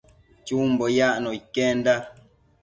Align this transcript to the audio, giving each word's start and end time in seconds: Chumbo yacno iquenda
Chumbo 0.45 0.85
yacno 0.97 1.29
iquenda 1.39 1.93